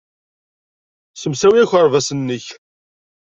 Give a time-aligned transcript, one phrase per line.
[1.13, 2.45] Ssemsawi akerbas-nnek.